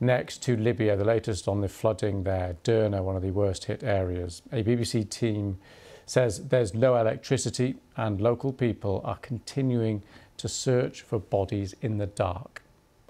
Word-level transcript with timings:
next 0.00 0.42
to 0.44 0.56
Libya, 0.56 0.96
the 0.96 1.04
latest 1.04 1.48
on 1.48 1.60
the 1.60 1.68
flooding 1.68 2.24
there, 2.24 2.56
Derna, 2.64 3.02
one 3.02 3.16
of 3.16 3.22
the 3.22 3.30
worst 3.30 3.64
hit 3.64 3.82
areas. 3.82 4.42
A 4.52 4.62
BBC 4.62 5.08
team 5.08 5.58
says 6.06 6.48
there's 6.48 6.74
no 6.74 6.96
electricity 6.96 7.76
and 7.96 8.20
local 8.20 8.52
people 8.52 9.02
are 9.04 9.18
continuing 9.18 10.02
to 10.38 10.48
search 10.48 11.02
for 11.02 11.18
bodies 11.18 11.74
in 11.82 11.98
the 11.98 12.06
dark. 12.06 12.62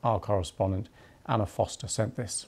Our 0.03 0.19
correspondent 0.19 0.89
Anna 1.27 1.47
Foster 1.47 1.89
sent 1.89 2.17
this. 2.17 2.47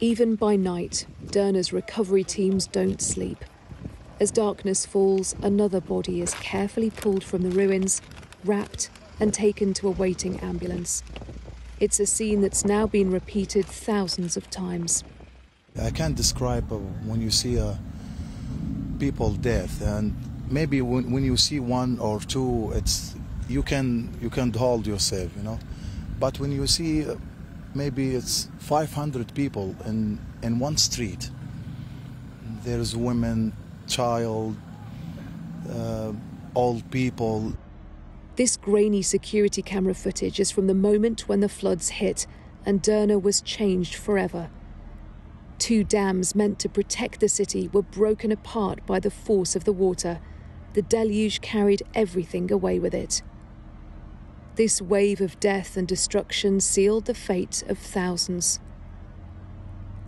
Even 0.00 0.34
by 0.34 0.56
night, 0.56 1.06
Derna's 1.26 1.72
recovery 1.72 2.24
teams 2.24 2.66
don't 2.66 3.00
sleep. 3.00 3.44
As 4.18 4.30
darkness 4.30 4.86
falls, 4.86 5.34
another 5.42 5.80
body 5.80 6.22
is 6.22 6.34
carefully 6.34 6.90
pulled 6.90 7.22
from 7.22 7.42
the 7.42 7.50
ruins, 7.50 8.00
wrapped, 8.44 8.88
and 9.20 9.34
taken 9.34 9.74
to 9.74 9.88
a 9.88 9.90
waiting 9.90 10.40
ambulance. 10.40 11.02
It's 11.82 11.98
a 11.98 12.06
scene 12.06 12.42
that's 12.42 12.64
now 12.64 12.86
been 12.86 13.10
repeated 13.10 13.66
thousands 13.66 14.36
of 14.36 14.48
times. 14.48 15.02
I 15.76 15.90
can't 15.90 16.14
describe 16.14 16.70
uh, 16.72 16.76
when 16.76 17.20
you 17.20 17.32
see 17.32 17.58
uh, 17.58 17.74
people 19.00 19.30
death, 19.32 19.82
and 19.82 20.14
maybe 20.48 20.80
when, 20.80 21.10
when 21.10 21.24
you 21.24 21.36
see 21.36 21.58
one 21.58 21.98
or 21.98 22.20
two, 22.20 22.70
it's 22.76 23.16
you 23.48 23.64
can 23.64 24.16
you 24.20 24.30
can 24.30 24.52
hold 24.52 24.86
yourself, 24.86 25.32
you 25.36 25.42
know. 25.42 25.58
But 26.20 26.38
when 26.38 26.52
you 26.52 26.68
see 26.68 27.04
uh, 27.04 27.16
maybe 27.74 28.14
it's 28.14 28.48
500 28.60 29.34
people 29.34 29.74
in 29.84 30.20
in 30.40 30.60
one 30.60 30.76
street, 30.76 31.30
there's 32.62 32.94
women, 32.94 33.52
child, 33.88 34.54
uh, 35.68 36.12
old 36.54 36.88
people. 36.92 37.52
This 38.34 38.56
grainy 38.56 39.02
security 39.02 39.60
camera 39.60 39.94
footage 39.94 40.40
is 40.40 40.50
from 40.50 40.66
the 40.66 40.74
moment 40.74 41.28
when 41.28 41.40
the 41.40 41.50
floods 41.50 41.90
hit 41.90 42.26
and 42.64 42.82
Derna 42.82 43.20
was 43.20 43.42
changed 43.42 43.94
forever. 43.94 44.48
Two 45.58 45.84
dams 45.84 46.34
meant 46.34 46.58
to 46.60 46.68
protect 46.68 47.20
the 47.20 47.28
city 47.28 47.68
were 47.68 47.82
broken 47.82 48.32
apart 48.32 48.86
by 48.86 49.00
the 49.00 49.10
force 49.10 49.54
of 49.54 49.64
the 49.64 49.72
water. 49.72 50.20
The 50.72 50.82
deluge 50.82 51.42
carried 51.42 51.82
everything 51.94 52.50
away 52.50 52.78
with 52.78 52.94
it. 52.94 53.22
This 54.56 54.80
wave 54.80 55.20
of 55.20 55.38
death 55.38 55.76
and 55.76 55.86
destruction 55.86 56.60
sealed 56.60 57.04
the 57.04 57.14
fate 57.14 57.62
of 57.68 57.78
thousands. 57.78 58.60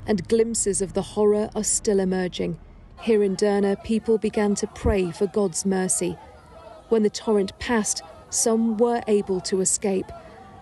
And 0.06 0.28
glimpses 0.28 0.80
of 0.80 0.94
the 0.94 1.02
horror 1.02 1.50
are 1.54 1.64
still 1.64 2.00
emerging. 2.00 2.58
Here 3.00 3.22
in 3.22 3.36
Derna, 3.36 3.76
people 3.84 4.16
began 4.16 4.54
to 4.56 4.66
pray 4.66 5.10
for 5.10 5.26
God's 5.26 5.66
mercy. 5.66 6.16
When 6.88 7.02
the 7.02 7.10
torrent 7.10 7.58
passed, 7.58 8.02
some 8.34 8.76
were 8.76 9.02
able 9.06 9.40
to 9.40 9.60
escape. 9.60 10.10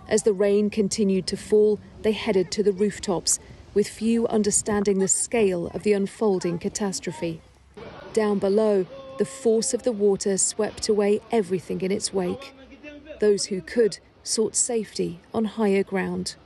As 0.08 0.24
the 0.24 0.32
rain 0.32 0.68
continued 0.68 1.26
to 1.28 1.36
fall, 1.36 1.80
they 2.02 2.12
headed 2.12 2.50
to 2.52 2.62
the 2.62 2.72
rooftops, 2.72 3.38
with 3.72 3.88
few 3.88 4.26
understanding 4.28 4.98
the 4.98 5.08
scale 5.08 5.68
of 5.68 5.82
the 5.82 5.94
unfolding 5.94 6.58
catastrophe. 6.58 7.40
Down 8.12 8.38
below, 8.38 8.84
the 9.18 9.24
force 9.24 9.72
of 9.72 9.84
the 9.84 9.92
water 9.92 10.36
swept 10.36 10.88
away 10.88 11.20
everything 11.30 11.80
in 11.80 11.90
its 11.90 12.12
wake. 12.12 12.54
Those 13.20 13.46
who 13.46 13.62
could 13.62 13.98
sought 14.22 14.54
safety 14.54 15.20
on 15.32 15.44
higher 15.46 15.82
ground. 15.82 16.36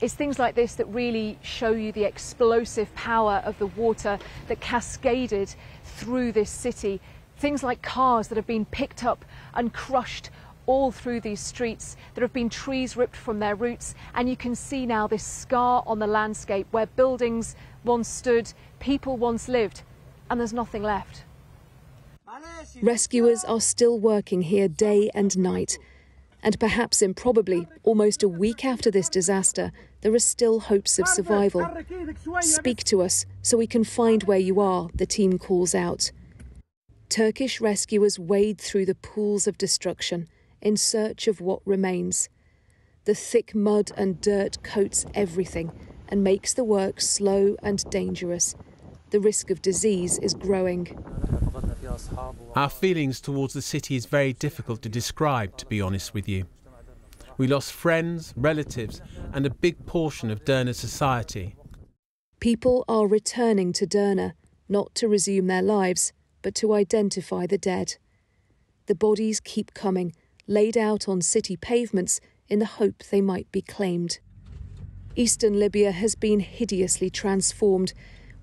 It's 0.00 0.14
things 0.14 0.38
like 0.38 0.54
this 0.54 0.74
that 0.76 0.86
really 0.86 1.38
show 1.42 1.72
you 1.72 1.92
the 1.92 2.04
explosive 2.04 2.92
power 2.94 3.42
of 3.44 3.58
the 3.58 3.66
water 3.66 4.18
that 4.48 4.60
cascaded 4.60 5.54
through 5.84 6.32
this 6.32 6.50
city. 6.50 7.00
Things 7.42 7.64
like 7.64 7.82
cars 7.82 8.28
that 8.28 8.36
have 8.36 8.46
been 8.46 8.66
picked 8.66 9.02
up 9.02 9.24
and 9.52 9.72
crushed 9.72 10.30
all 10.66 10.92
through 10.92 11.22
these 11.22 11.40
streets. 11.40 11.96
There 12.14 12.22
have 12.22 12.32
been 12.32 12.48
trees 12.48 12.96
ripped 12.96 13.16
from 13.16 13.40
their 13.40 13.56
roots, 13.56 13.96
and 14.14 14.28
you 14.28 14.36
can 14.36 14.54
see 14.54 14.86
now 14.86 15.08
this 15.08 15.24
scar 15.24 15.82
on 15.84 15.98
the 15.98 16.06
landscape 16.06 16.68
where 16.70 16.86
buildings 16.86 17.56
once 17.82 18.06
stood, 18.06 18.52
people 18.78 19.16
once 19.16 19.48
lived, 19.48 19.82
and 20.30 20.38
there's 20.38 20.52
nothing 20.52 20.84
left. 20.84 21.24
Rescuers 22.80 23.42
are 23.42 23.60
still 23.60 23.98
working 23.98 24.42
here 24.42 24.68
day 24.68 25.10
and 25.12 25.36
night. 25.36 25.80
And 26.44 26.60
perhaps 26.60 27.02
improbably, 27.02 27.66
almost 27.82 28.22
a 28.22 28.28
week 28.28 28.64
after 28.64 28.88
this 28.88 29.08
disaster, 29.08 29.72
there 30.02 30.14
are 30.14 30.20
still 30.20 30.60
hopes 30.60 31.00
of 31.00 31.08
survival. 31.08 31.68
Speak 32.40 32.84
to 32.84 33.02
us 33.02 33.26
so 33.42 33.56
we 33.58 33.66
can 33.66 33.82
find 33.82 34.22
where 34.22 34.38
you 34.38 34.60
are, 34.60 34.90
the 34.94 35.06
team 35.06 35.40
calls 35.40 35.74
out. 35.74 36.12
Turkish 37.12 37.60
rescuers 37.60 38.18
wade 38.18 38.58
through 38.58 38.86
the 38.86 38.94
pools 38.94 39.46
of 39.46 39.58
destruction 39.58 40.26
in 40.62 40.78
search 40.78 41.28
of 41.28 41.42
what 41.42 41.60
remains. 41.66 42.30
The 43.04 43.14
thick 43.14 43.54
mud 43.54 43.90
and 43.98 44.18
dirt 44.18 44.62
coats 44.62 45.04
everything 45.12 45.72
and 46.08 46.24
makes 46.24 46.54
the 46.54 46.64
work 46.64 47.02
slow 47.02 47.54
and 47.62 47.84
dangerous. 47.90 48.54
The 49.10 49.20
risk 49.20 49.50
of 49.50 49.60
disease 49.60 50.18
is 50.20 50.32
growing. 50.32 50.88
Our 52.56 52.70
feelings 52.70 53.20
towards 53.20 53.52
the 53.52 53.60
city 53.60 53.94
is 53.94 54.06
very 54.06 54.32
difficult 54.32 54.80
to 54.80 54.88
describe, 54.88 55.58
to 55.58 55.66
be 55.66 55.82
honest 55.82 56.14
with 56.14 56.26
you. 56.26 56.46
We 57.36 57.46
lost 57.46 57.74
friends, 57.74 58.32
relatives, 58.38 59.02
and 59.34 59.44
a 59.44 59.50
big 59.50 59.84
portion 59.84 60.30
of 60.30 60.46
Derna 60.46 60.72
society. 60.72 61.56
People 62.40 62.86
are 62.88 63.06
returning 63.06 63.74
to 63.74 63.86
Derna, 63.86 64.32
not 64.66 64.94
to 64.94 65.08
resume 65.08 65.48
their 65.48 65.60
lives, 65.60 66.14
but 66.42 66.54
to 66.56 66.74
identify 66.74 67.46
the 67.46 67.58
dead. 67.58 67.96
The 68.86 68.94
bodies 68.94 69.40
keep 69.40 69.74
coming, 69.74 70.14
laid 70.46 70.76
out 70.76 71.08
on 71.08 71.22
city 71.22 71.56
pavements 71.56 72.20
in 72.48 72.58
the 72.58 72.66
hope 72.66 73.04
they 73.10 73.20
might 73.20 73.50
be 73.52 73.62
claimed. 73.62 74.18
Eastern 75.14 75.58
Libya 75.58 75.92
has 75.92 76.14
been 76.14 76.40
hideously 76.40 77.10
transformed. 77.10 77.92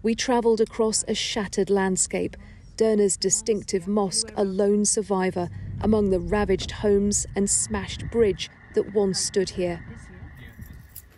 We 0.02 0.16
travelled 0.16 0.62
across 0.62 1.04
a 1.08 1.14
shattered 1.14 1.70
landscape 1.70 2.38
Derna's 2.80 3.18
distinctive 3.18 3.90
mosque 3.90 4.32
a 4.38 4.46
lone 4.46 4.86
survivor 4.86 5.50
among 5.82 6.12
the 6.12 6.20
ravaged 6.22 6.72
homes 6.72 7.28
and 7.36 7.50
smashed 7.50 8.10
bridge 8.10 8.50
that 8.74 8.94
once 8.94 9.20
stood 9.20 9.50
here. 9.50 9.86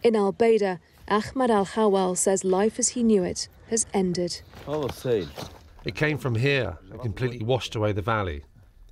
In 0.02 0.16
Al 0.16 0.34
Baida, 0.34 0.80
Ahmad 1.08 1.52
Al 1.52 1.68
Hawal 1.68 2.18
says 2.18 2.44
life 2.44 2.80
as 2.80 2.90
he 2.90 3.04
knew 3.04 3.24
it 3.24 3.48
has 3.70 3.86
ended. 3.94 4.42
It 5.84 5.96
came 5.96 6.18
from 6.18 6.36
here 6.36 6.78
and 6.92 7.02
completely 7.02 7.44
washed 7.44 7.76
away 7.76 7.92
the 7.92 8.02
valley. 8.02 8.44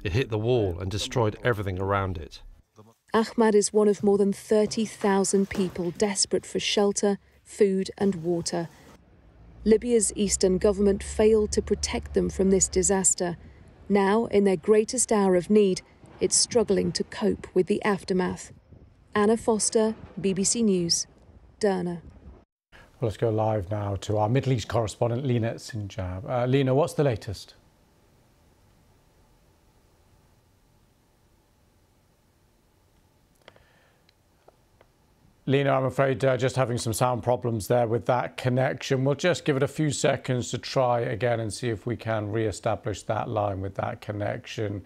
It 0.03 0.13
hit 0.13 0.29
the 0.29 0.37
wall 0.37 0.79
and 0.79 0.89
destroyed 0.89 1.37
everything 1.43 1.79
around 1.79 2.17
it. 2.17 2.41
Ahmad 3.13 3.55
is 3.55 3.73
one 3.73 3.87
of 3.87 4.03
more 4.03 4.17
than 4.17 4.33
30,000 4.33 5.49
people 5.49 5.91
desperate 5.91 6.45
for 6.45 6.59
shelter, 6.59 7.17
food, 7.43 7.89
and 7.97 8.15
water 8.15 8.69
Libya's 9.65 10.13
eastern 10.15 10.57
government 10.57 11.03
failed 11.03 11.51
to 11.51 11.61
protect 11.61 12.13
them 12.13 12.29
from 12.29 12.49
this 12.49 12.67
disaster. 12.67 13.37
Now, 13.89 14.25
in 14.25 14.45
their 14.45 14.55
greatest 14.55 15.11
hour 15.11 15.35
of 15.35 15.49
need, 15.49 15.81
it's 16.21 16.35
struggling 16.35 16.91
to 16.93 17.03
cope 17.03 17.47
with 17.53 17.67
the 17.67 17.83
aftermath. 17.83 18.53
Anna 19.13 19.35
Foster, 19.35 19.95
BBC 20.19 20.63
News, 20.63 21.07
Derna. 21.59 22.01
Well, 22.99 23.07
let's 23.07 23.15
go 23.15 23.29
live 23.29 23.71
now 23.71 23.95
to 24.01 24.17
our 24.17 24.27
Middle 24.27 24.51
East 24.51 24.67
correspondent, 24.67 25.25
Lina 25.25 25.53
Sinjab. 25.53 26.29
Uh, 26.29 26.45
Lina, 26.45 26.75
what's 26.75 26.95
the 26.95 27.05
latest? 27.05 27.53
Lina, 35.45 35.71
I'm 35.71 35.85
afraid 35.85 36.25
uh, 36.25 36.35
just 36.35 36.57
having 36.57 36.77
some 36.77 36.91
sound 36.91 37.23
problems 37.23 37.69
there 37.69 37.87
with 37.87 38.05
that 38.07 38.35
connection. 38.35 39.05
We'll 39.05 39.15
just 39.15 39.45
give 39.45 39.55
it 39.55 39.63
a 39.63 39.67
few 39.69 39.91
seconds 39.91 40.51
to 40.51 40.57
try 40.57 40.99
again 40.99 41.39
and 41.39 41.53
see 41.53 41.69
if 41.69 41.85
we 41.85 41.95
can 41.95 42.29
re-establish 42.29 43.03
that 43.03 43.29
line 43.29 43.61
with 43.61 43.75
that 43.75 44.01
connection. 44.01 44.83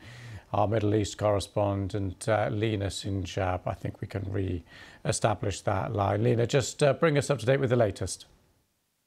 Our 0.53 0.67
Middle 0.67 0.93
East 0.93 1.17
correspondent, 1.17 2.29
uh, 2.29 2.49
Lina 2.51 2.87
Sinjab, 2.87 3.61
I 3.65 3.73
think 3.73 4.01
we 4.01 4.07
can 4.07 4.23
re-establish 4.29 5.61
that 5.61 5.93
line. 5.93 6.23
Lina, 6.23 6.45
just 6.45 6.83
uh, 6.83 6.93
bring 6.93 7.17
us 7.17 7.31
up 7.31 7.39
to 7.39 7.45
date 7.45 7.59
with 7.59 7.71
the 7.71 7.75
latest. 7.75 8.27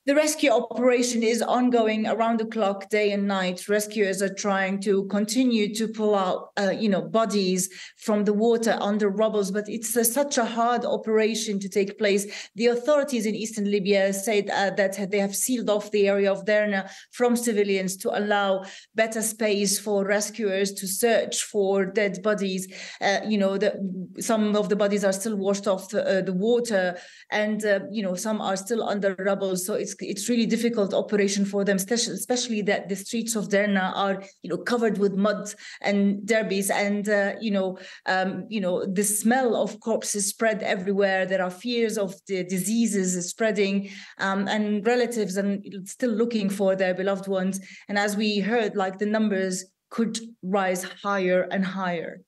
The 0.06 0.14
rescue 0.14 0.50
operation 0.50 1.24
is 1.24 1.42
ongoing 1.42 2.06
around 2.06 2.38
the 2.38 2.46
clock, 2.46 2.88
day 2.90 3.10
and 3.10 3.26
night. 3.26 3.68
Rescuers 3.68 4.22
are 4.22 4.32
trying 4.32 4.80
to 4.82 5.04
continue 5.06 5.74
to 5.74 5.88
pull 5.88 6.14
out, 6.14 6.50
uh, 6.56 6.70
you 6.70 6.88
know, 6.88 7.02
bodies 7.02 7.68
from 7.96 8.24
the 8.24 8.32
water 8.32 8.78
under 8.80 9.08
rubbles, 9.08 9.50
but 9.50 9.64
it's 9.66 9.92
such 9.92 10.38
a 10.38 10.44
hard 10.44 10.84
operation 10.84 11.58
to 11.58 11.68
take 11.68 11.98
place. 11.98 12.48
The 12.54 12.66
authorities 12.66 13.26
in 13.26 13.34
eastern 13.34 13.68
Libya 13.68 14.12
said 14.12 14.48
uh, 14.48 14.70
that 14.76 15.10
they 15.10 15.18
have 15.18 15.34
sealed 15.34 15.68
off 15.68 15.90
the 15.90 16.06
area 16.06 16.30
of 16.30 16.44
Derna 16.44 16.88
from 17.10 17.34
civilians 17.34 17.96
to 17.96 18.16
allow 18.16 18.62
better 18.94 19.22
space 19.22 19.76
for 19.76 20.06
rescuers 20.06 20.72
to 20.74 20.86
search 20.86 21.42
for 21.42 21.84
dead 21.84 22.22
bodies. 22.22 22.72
Uh, 23.00 23.22
you 23.26 23.38
know, 23.38 23.58
the, 23.58 23.74
some 24.20 24.54
of 24.54 24.68
the 24.68 24.76
bodies 24.76 25.02
are 25.02 25.12
still 25.12 25.34
washed 25.34 25.66
off 25.66 25.88
the, 25.88 26.06
uh, 26.06 26.22
the 26.22 26.32
water, 26.32 26.96
and 27.32 27.64
uh, 27.64 27.80
you 27.90 28.04
know, 28.04 28.14
some 28.14 28.40
are 28.40 28.56
still 28.56 28.88
under 28.88 29.16
rubble. 29.18 29.56
So 29.56 29.74
it's 29.74 29.95
it's 30.00 30.28
really 30.28 30.46
difficult 30.46 30.94
operation 30.94 31.44
for 31.44 31.64
them, 31.64 31.76
especially 31.76 32.62
that 32.62 32.88
the 32.88 32.96
streets 32.96 33.36
of 33.36 33.48
Derna 33.48 33.92
are, 33.94 34.22
you 34.42 34.50
know, 34.50 34.58
covered 34.58 34.98
with 34.98 35.14
mud 35.14 35.52
and 35.80 36.26
derbies, 36.26 36.70
and 36.70 37.08
uh, 37.08 37.32
you 37.40 37.50
know, 37.50 37.78
um, 38.06 38.46
you 38.48 38.60
know, 38.60 38.84
the 38.84 39.04
smell 39.04 39.56
of 39.56 39.80
corpses 39.80 40.26
spread 40.28 40.62
everywhere. 40.62 41.26
There 41.26 41.42
are 41.42 41.50
fears 41.50 41.98
of 41.98 42.14
the 42.26 42.44
diseases 42.44 43.28
spreading, 43.28 43.90
um, 44.18 44.48
and 44.48 44.86
relatives 44.86 45.36
and 45.36 45.64
still 45.88 46.10
looking 46.10 46.50
for 46.50 46.76
their 46.76 46.94
beloved 46.94 47.28
ones. 47.28 47.60
And 47.88 47.98
as 47.98 48.16
we 48.16 48.38
heard, 48.38 48.76
like 48.76 48.98
the 48.98 49.06
numbers 49.06 49.64
could 49.90 50.18
rise 50.42 50.82
higher 50.82 51.48
and 51.50 51.64
higher. 51.64 52.22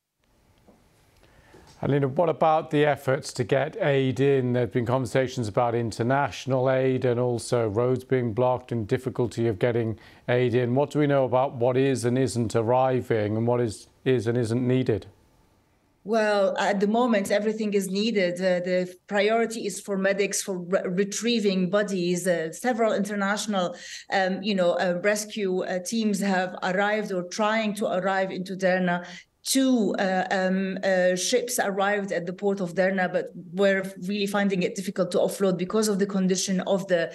Alina, 1.80 2.08
what 2.08 2.28
about 2.28 2.72
the 2.72 2.84
efforts 2.84 3.32
to 3.34 3.44
get 3.44 3.76
aid 3.80 4.19
in? 4.19 4.52
There 4.52 4.62
have 4.62 4.72
been 4.72 4.84
conversations 4.84 5.46
about 5.46 5.76
international 5.76 6.69
aid 6.69 7.04
and 7.04 7.20
also 7.20 7.69
roads 7.69 8.02
being 8.02 8.32
blocked 8.32 8.72
and 8.72 8.86
difficulty 8.88 9.46
of 9.46 9.60
getting 9.60 9.96
aid 10.28 10.54
in. 10.54 10.75
What 10.75 10.90
do 10.90 10.98
we 10.98 11.06
know 11.06 11.25
about 11.25 11.54
what 11.54 11.76
is 11.76 12.04
and 12.04 12.19
isn't 12.19 12.56
arriving 12.56 13.36
and 13.36 13.46
what 13.46 13.60
is, 13.60 13.86
is 14.04 14.26
and 14.26 14.36
isn't 14.36 14.66
needed? 14.66 15.06
Well, 16.04 16.56
at 16.58 16.80
the 16.80 16.86
moment, 16.86 17.30
everything 17.30 17.75
is 17.75 17.90
needed. 17.90 18.36
Uh, 18.36 18.64
the 18.64 18.94
priority 19.08 19.66
is 19.66 19.78
for 19.78 19.98
medics 19.98 20.40
for 20.40 20.56
re 20.58 20.80
retrieving 20.86 21.69
bodies. 21.69 22.26
Uh, 22.26 22.50
several 22.50 22.94
international, 22.94 23.76
um, 24.10 24.42
you 24.42 24.54
know, 24.54 24.72
uh, 24.72 25.00
rescue 25.02 25.64
uh, 25.64 25.80
teams 25.80 26.19
have 26.20 26.56
arrived 26.62 27.12
or 27.12 27.25
trying 27.25 27.75
to 27.75 27.86
arrive 27.86 28.30
into 28.30 28.56
Derna 28.56 29.04
two 29.49 29.95
uh, 29.99 30.27
um, 30.31 30.79
uh, 30.85 31.17
ships 31.17 31.59
arrived 31.59 32.12
at 32.12 32.27
the 32.27 32.33
port 32.35 32.61
of 32.61 32.75
Derna, 32.75 33.09
but 33.11 33.31
were 33.55 33.83
really 34.06 34.27
finding 34.27 34.62
it 34.62 34.75
difficult 34.75 35.11
to 35.12 35.19
offload 35.19 35.56
because 35.56 35.89
of 35.89 35.99
the 35.99 36.06
condition 36.06 36.61
of 36.61 36.87
the 36.89 37.11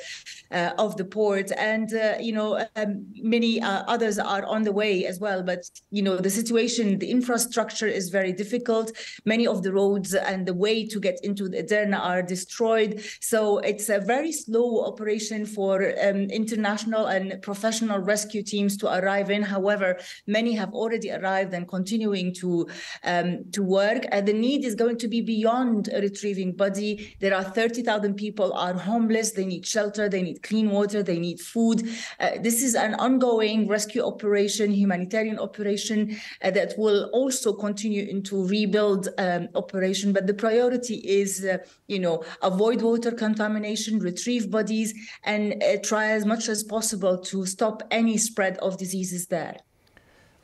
uh, 0.51 0.71
of 0.79 0.97
the 0.97 1.05
port. 1.05 1.51
And 1.57 1.93
uh, 1.93 2.15
you 2.19 2.33
know, 2.33 2.65
um, 2.75 3.05
many 3.21 3.61
uh, 3.61 3.83
others 3.87 4.17
are 4.17 4.43
on 4.45 4.63
the 4.63 4.71
way 4.71 5.05
as 5.05 5.19
well. 5.19 5.43
But 5.43 5.69
you 5.91 6.01
know, 6.01 6.17
the 6.17 6.31
situation, 6.31 6.97
the 6.97 7.11
infrastructure 7.11 7.87
is 7.87 8.09
very 8.09 8.33
difficult. 8.33 8.91
Many 9.25 9.45
of 9.45 9.61
the 9.61 9.71
roads 9.71 10.15
and 10.15 10.47
the 10.47 10.55
way 10.55 10.87
to 10.87 10.99
get 10.99 11.19
into 11.23 11.43
Derna 11.49 11.99
are 11.99 12.23
destroyed. 12.23 13.03
So 13.21 13.59
it's 13.59 13.89
a 13.89 13.99
very 13.99 14.31
slow 14.31 14.85
operation 14.85 15.45
for 15.45 15.93
um, 16.03 16.21
international 16.41 17.05
and 17.05 17.39
professional 17.43 17.99
rescue 17.99 18.41
teams 18.41 18.75
to 18.77 18.87
arrive 18.91 19.29
in. 19.29 19.43
However, 19.43 19.99
many 20.25 20.53
have 20.53 20.73
already 20.73 21.11
arrived 21.11 21.53
and 21.53 21.67
continuing 21.67 22.22
going 22.23 22.33
to 22.35 22.67
um, 23.03 23.43
to 23.51 23.63
work. 23.63 24.05
And 24.11 24.27
the 24.27 24.33
need 24.33 24.63
is 24.65 24.75
going 24.75 24.97
to 24.97 25.07
be 25.07 25.21
beyond 25.21 25.89
retrieving 25.93 26.53
body. 26.53 27.15
There 27.19 27.35
are 27.35 27.43
30,000 27.43 28.15
people 28.15 28.53
are 28.53 28.73
homeless. 28.73 29.31
They 29.31 29.45
need 29.45 29.65
shelter. 29.65 30.09
They 30.09 30.21
need 30.21 30.43
clean 30.43 30.69
water. 30.69 31.03
They 31.03 31.19
need 31.19 31.39
food. 31.39 31.87
Uh, 32.19 32.31
this 32.41 32.61
is 32.61 32.75
an 32.75 32.95
ongoing 32.95 33.67
rescue 33.67 34.03
operation, 34.03 34.71
humanitarian 34.71 35.39
operation 35.39 36.17
uh, 36.41 36.51
that 36.51 36.73
will 36.77 37.09
also 37.13 37.53
continue 37.53 38.05
into 38.05 38.45
rebuild 38.47 39.09
um, 39.17 39.47
operation. 39.55 40.13
But 40.13 40.27
the 40.27 40.33
priority 40.33 40.95
is, 40.95 41.43
uh, 41.43 41.57
you 41.87 41.99
know, 41.99 42.23
avoid 42.41 42.81
water 42.81 43.11
contamination, 43.11 43.99
retrieve 43.99 44.49
bodies, 44.49 44.93
and 45.23 45.61
uh, 45.63 45.77
try 45.83 46.07
as 46.07 46.25
much 46.25 46.47
as 46.49 46.63
possible 46.63 47.17
to 47.17 47.45
stop 47.45 47.83
any 47.91 48.17
spread 48.17 48.57
of 48.57 48.77
diseases 48.77 49.27
there. 49.27 49.57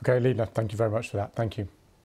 Okay, 0.04 0.20
Lina, 0.20 0.46
thank 0.46 0.72
you 0.72 0.78
very 0.78 0.90
much 0.90 1.10
for 1.10 1.18
that. 1.18 1.36
Thank 1.36 1.58
you. 1.58 1.68